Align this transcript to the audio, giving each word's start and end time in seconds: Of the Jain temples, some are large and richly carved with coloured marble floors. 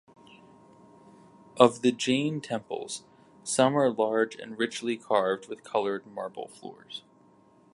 Of 1.57 1.83
the 1.83 1.91
Jain 1.91 2.41
temples, 2.41 3.03
some 3.43 3.77
are 3.77 3.91
large 3.91 4.33
and 4.33 4.57
richly 4.57 4.97
carved 4.97 5.47
with 5.47 5.63
coloured 5.63 6.07
marble 6.07 6.47
floors. 6.47 7.03